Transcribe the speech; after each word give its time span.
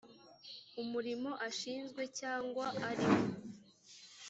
umurimo 0.81 1.31
ashinzwe 1.47 2.01
cyangwa 2.19 2.65
ari 2.89 3.05
wo 3.13 3.21